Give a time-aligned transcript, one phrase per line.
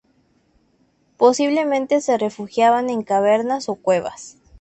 [1.15, 4.35] Posiblemente se refugiaban en cavernas o cuevas.